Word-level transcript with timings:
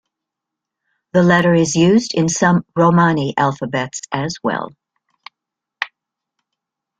The 1.13 1.21
letter 1.21 1.53
is 1.53 1.75
used 1.75 2.15
in 2.15 2.27
some 2.27 2.65
Romani 2.75 3.35
alphabets 3.37 4.01
as 4.11 4.33
well. 4.43 4.69